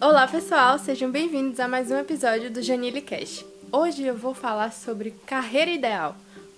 [0.00, 3.44] Olá pessoal, sejam bem-vindos a mais um episódio do Janile Cash.
[3.72, 6.14] Hoje eu vou falar sobre carreira ideal.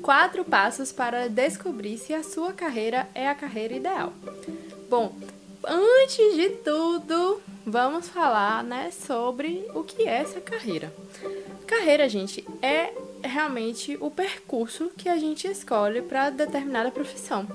[0.00, 4.12] Quatro passos para descobrir se a sua carreira é a carreira ideal.
[4.88, 5.12] Bom,
[5.66, 10.94] antes de tudo, vamos falar, né, sobre o que é essa carreira.
[11.66, 17.48] Carreira, gente, é realmente o percurso que a gente escolhe para determinada profissão.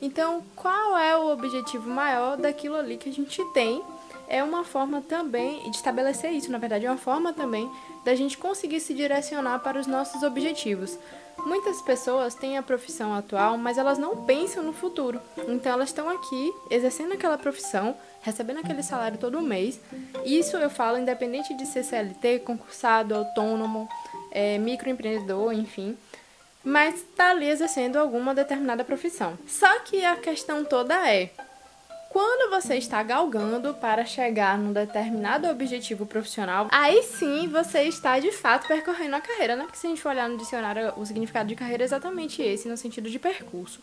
[0.00, 3.82] Então, qual é o objetivo maior daquilo ali que a gente tem?
[4.28, 7.70] É uma forma também de estabelecer isso, na verdade, é uma forma também
[8.04, 10.98] da gente conseguir se direcionar para os nossos objetivos.
[11.44, 15.20] Muitas pessoas têm a profissão atual, mas elas não pensam no futuro.
[15.46, 19.78] Então elas estão aqui exercendo aquela profissão, recebendo aquele salário todo mês.
[20.24, 23.88] Isso eu falo independente de ser CLT, concursado, autônomo,
[24.32, 25.96] é, microempreendedor, enfim
[26.66, 29.38] mas está ali exercendo alguma determinada profissão.
[29.46, 31.30] Só que a questão toda é:
[32.16, 38.32] quando você está galgando para chegar num determinado objetivo profissional, aí sim você está de
[38.32, 39.64] fato percorrendo a carreira, né?
[39.64, 42.70] Porque se a gente for olhar no dicionário, o significado de carreira é exatamente esse,
[42.70, 43.80] no sentido de percurso.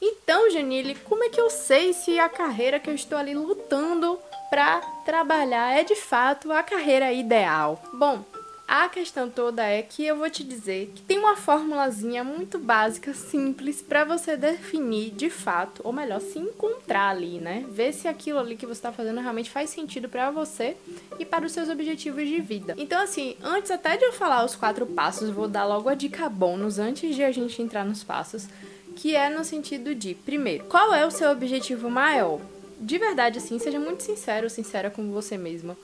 [0.00, 4.18] Então, Janile, como é que eu sei se a carreira que eu estou ali lutando
[4.48, 7.78] para trabalhar é de fato a carreira ideal?
[7.92, 8.24] Bom,
[8.70, 13.12] a questão toda é que eu vou te dizer que tem uma formulazinha muito básica,
[13.12, 17.66] simples, para você definir de fato, ou melhor, se encontrar ali, né?
[17.68, 20.76] Ver se aquilo ali que você está fazendo realmente faz sentido para você
[21.18, 22.76] e para os seus objetivos de vida.
[22.78, 26.28] Então, assim, antes até de eu falar os quatro passos, vou dar logo a dica
[26.28, 28.46] bônus antes de a gente entrar nos passos,
[28.94, 32.40] que é no sentido de, primeiro, qual é o seu objetivo maior?
[32.78, 35.76] De verdade, assim, seja muito sincero, sincera com você mesmo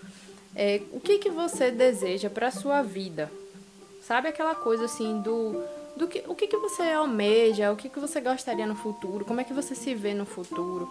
[0.57, 3.31] é, o que, que você deseja para sua vida?
[4.03, 5.63] Sabe aquela coisa assim do,
[5.97, 9.41] do que, o que, que você almeja, o que, que você gostaria no futuro, como
[9.41, 10.89] é que você se vê no futuro?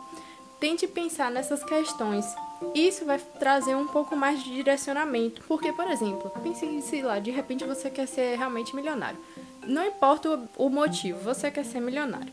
[0.59, 2.25] Tente pensar nessas questões.
[2.73, 5.43] Isso vai trazer um pouco mais de direcionamento.
[5.47, 9.20] Porque, por exemplo, pense se lá, de repente você quer ser realmente milionário.
[9.67, 12.31] Não importa o motivo, você quer ser milionário.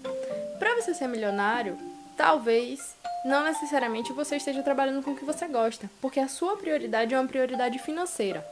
[0.59, 1.77] Para você ser milionário,
[2.17, 2.95] talvez
[3.25, 7.19] não necessariamente você esteja trabalhando com o que você gosta, porque a sua prioridade é
[7.19, 8.45] uma prioridade financeira.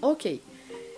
[0.00, 0.42] Ok.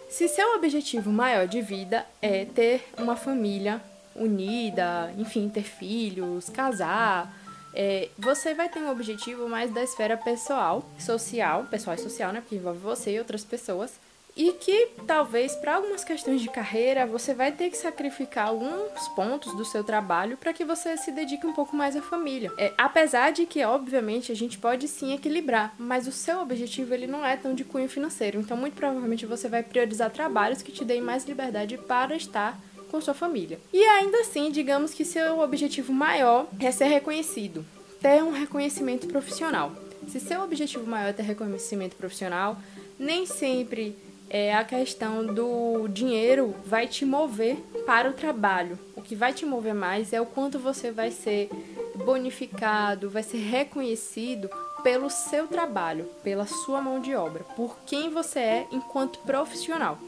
[0.09, 3.81] Se seu objetivo maior de vida é ter uma família
[4.15, 7.33] unida, enfim, ter filhos, casar,
[7.73, 12.41] é, você vai ter um objetivo mais da esfera pessoal, social, pessoal e social, né?
[12.41, 13.93] Porque envolve você e outras pessoas
[14.41, 19.55] e que talvez para algumas questões de carreira você vai ter que sacrificar alguns pontos
[19.55, 22.51] do seu trabalho para que você se dedique um pouco mais à família.
[22.57, 27.07] É, apesar de que, obviamente, a gente pode sim equilibrar, mas o seu objetivo ele
[27.07, 28.41] não é tão de cunho financeiro.
[28.41, 32.59] Então, muito provavelmente você vai priorizar trabalhos que te deem mais liberdade para estar
[32.91, 33.61] com sua família.
[33.71, 37.63] E ainda assim, digamos que seu objetivo maior é ser reconhecido,
[38.01, 39.71] ter um reconhecimento profissional.
[40.09, 42.57] Se seu objetivo maior é ter reconhecimento profissional,
[42.99, 43.95] nem sempre
[44.31, 48.79] é, a questão do dinheiro vai te mover para o trabalho.
[48.95, 51.51] O que vai te mover mais é o quanto você vai ser
[51.97, 54.49] bonificado, vai ser reconhecido
[54.85, 59.99] pelo seu trabalho, pela sua mão de obra, por quem você é enquanto profissional.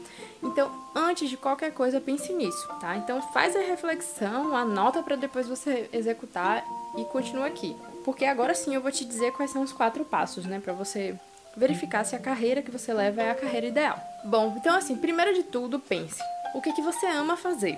[0.41, 2.97] Então, antes de qualquer coisa, pense nisso, tá?
[2.97, 6.65] Então, faz a reflexão, anota para depois você executar
[6.97, 7.75] e continua aqui.
[8.03, 11.15] Porque agora sim eu vou te dizer quais são os quatro passos, né, para você
[11.55, 13.99] verificar se a carreira que você leva é a carreira ideal.
[14.23, 16.21] Bom, então assim, primeiro de tudo, pense.
[16.53, 17.77] O que, que você ama fazer?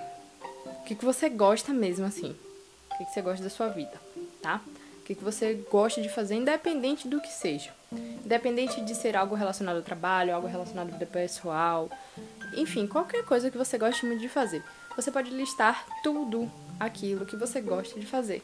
[0.65, 2.35] O que, que você gosta mesmo, assim?
[2.91, 3.99] O que, que você gosta da sua vida,
[4.41, 4.61] tá?
[4.99, 7.71] O que, que você gosta de fazer, independente do que seja.
[7.91, 11.89] Independente de ser algo relacionado ao trabalho, algo relacionado à vida pessoal,
[12.55, 14.63] enfim, qualquer coisa que você goste muito de fazer.
[14.95, 18.43] Você pode listar tudo aquilo que você gosta de fazer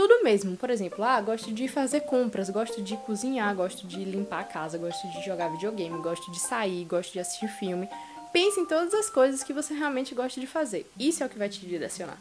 [0.00, 0.56] tudo mesmo.
[0.56, 4.78] Por exemplo, ah, gosto de fazer compras, gosto de cozinhar, gosto de limpar a casa,
[4.78, 7.86] gosto de jogar videogame, gosto de sair, gosto de assistir filme.
[8.32, 10.90] Pense em todas as coisas que você realmente gosta de fazer.
[10.98, 12.16] Isso é o que vai te direcionar.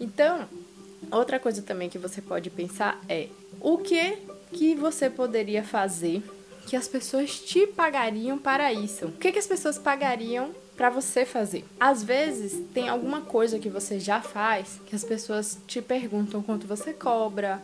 [0.00, 0.48] Então,
[1.12, 3.28] outra coisa também que você pode pensar é
[3.60, 4.18] o que
[4.52, 6.24] que você poderia fazer
[6.66, 9.06] que as pessoas te pagariam para isso?
[9.06, 11.64] O que, que as pessoas pagariam para você fazer.
[11.80, 16.66] Às vezes tem alguma coisa que você já faz que as pessoas te perguntam quanto
[16.66, 17.62] você cobra,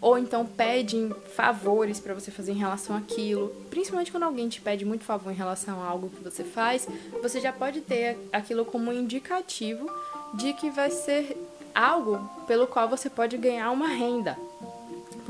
[0.00, 3.48] ou então pedem favores para você fazer em relação àquilo.
[3.68, 6.88] Principalmente quando alguém te pede muito favor em relação a algo que você faz,
[7.20, 9.90] você já pode ter aquilo como um indicativo
[10.34, 11.36] de que vai ser
[11.74, 14.36] algo pelo qual você pode ganhar uma renda.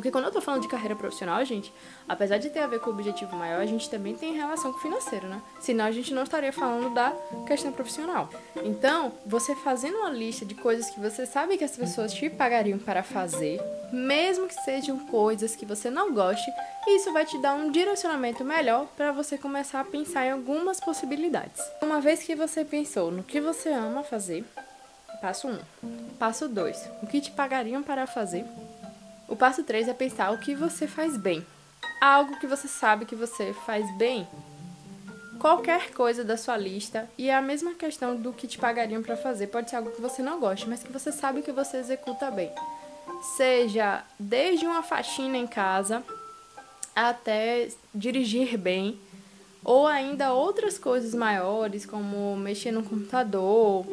[0.02, 1.72] Porque quando eu tô falando de carreira profissional, gente,
[2.08, 4.78] apesar de ter a ver com o objetivo maior, a gente também tem relação com
[4.78, 5.40] o financeiro, né?
[5.60, 7.12] Senão a gente não estaria falando da
[7.46, 8.28] questão profissional.
[8.64, 12.80] Então, você fazendo uma lista de coisas que você sabe que as pessoas te pagariam
[12.80, 13.60] para fazer,
[13.92, 16.50] mesmo que sejam coisas que você não goste,
[16.88, 21.62] isso vai te dar um direcionamento melhor para você começar a pensar em algumas possibilidades.
[21.80, 24.44] Uma vez que você pensou no que você ama fazer,
[25.20, 25.52] passo 1.
[25.52, 25.58] Um.
[26.18, 26.90] Passo 2.
[27.04, 28.44] O que te pagariam para fazer?
[29.32, 31.42] O passo 3 é pensar o que você faz bem.
[31.98, 34.28] Algo que você sabe que você faz bem.
[35.40, 39.16] Qualquer coisa da sua lista, e é a mesma questão do que te pagariam para
[39.16, 39.46] fazer.
[39.46, 42.52] Pode ser algo que você não goste, mas que você sabe que você executa bem.
[43.34, 46.04] Seja desde uma faxina em casa
[46.94, 49.00] até dirigir bem,
[49.64, 53.86] ou ainda outras coisas maiores, como mexer no computador,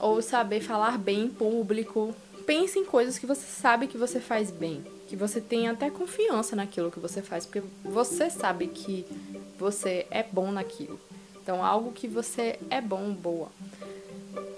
[0.00, 2.14] ou saber falar bem em público,
[2.50, 6.56] pense em coisas que você sabe que você faz bem, que você tem até confiança
[6.56, 9.06] naquilo que você faz, porque você sabe que
[9.56, 10.98] você é bom naquilo.
[11.40, 13.52] Então, algo que você é bom, boa.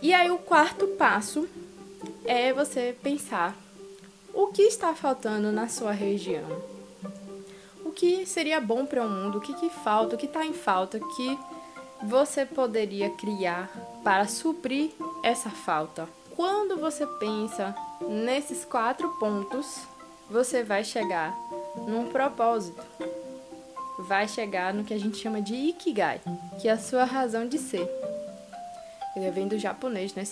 [0.01, 1.47] E aí, o quarto passo
[2.25, 3.55] é você pensar
[4.33, 6.63] o que está faltando na sua região.
[7.85, 10.55] O que seria bom para o mundo, o que, que falta, o que está em
[10.55, 11.39] falta, que
[12.03, 13.71] você poderia criar
[14.03, 14.93] para suprir
[15.23, 16.09] essa falta.
[16.43, 19.87] Quando você pensa nesses quatro pontos,
[20.29, 21.33] você vai chegar
[21.87, 22.83] num propósito.
[24.01, 26.21] Vai chegar no que a gente chama de Ikigai,
[26.61, 27.89] que é a sua razão de ser.
[29.15, 30.25] Ele vem do japonês, né?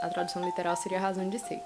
[0.00, 1.60] A tradução literal seria a razão de ser.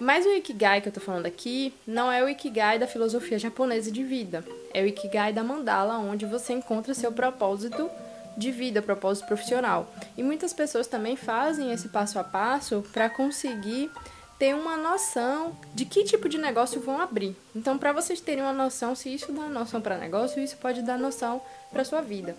[0.00, 3.92] Mas o Ikigai que eu tô falando aqui não é o Ikigai da filosofia japonesa
[3.92, 4.42] de vida.
[4.72, 7.90] É o Ikigai da mandala, onde você encontra seu propósito
[8.36, 9.92] de vida, propósito profissional.
[10.16, 13.90] E muitas pessoas também fazem esse passo a passo para conseguir
[14.38, 17.36] ter uma noção de que tipo de negócio vão abrir.
[17.54, 20.98] Então, para vocês terem uma noção, se isso dá noção para negócio, isso pode dar
[20.98, 21.40] noção
[21.70, 22.34] para sua vida.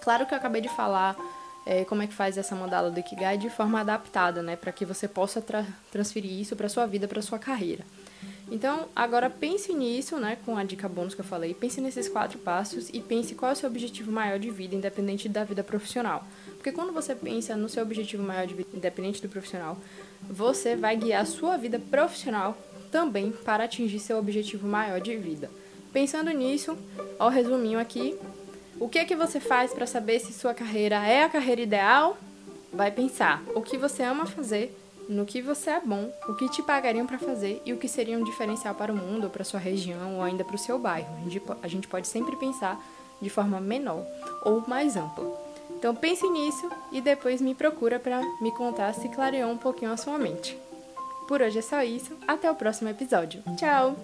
[0.00, 1.16] Claro que eu acabei de falar
[1.64, 4.84] é, como é que faz essa mandala do Ikigai de forma adaptada, né, para que
[4.84, 7.84] você possa tra transferir isso para sua vida, para sua carreira.
[8.50, 12.38] Então, agora pense nisso, né, com a dica bônus que eu falei, pense nesses quatro
[12.38, 16.26] passos e pense qual é o seu objetivo maior de vida, independente da vida profissional.
[16.54, 19.76] Porque quando você pensa no seu objetivo maior de vida, independente do profissional,
[20.22, 22.56] você vai guiar a sua vida profissional
[22.90, 25.50] também para atingir seu objetivo maior de vida.
[25.92, 26.76] Pensando nisso,
[27.18, 28.18] ó, resuminho aqui,
[28.80, 32.16] o que é que você faz para saber se sua carreira é a carreira ideal?
[32.72, 34.74] Vai pensar o que você ama fazer
[35.08, 38.18] no que você é bom, o que te pagariam para fazer e o que seria
[38.18, 41.08] um diferencial para o mundo, ou para sua região ou ainda para o seu bairro.
[41.16, 42.78] A gente, a gente pode sempre pensar
[43.20, 44.04] de forma menor
[44.44, 45.26] ou mais ampla.
[45.70, 49.96] Então pense nisso e depois me procura para me contar se clareou um pouquinho a
[49.96, 50.58] sua mente.
[51.26, 53.42] Por hoje é só isso, até o próximo episódio.
[53.56, 53.96] Tchau!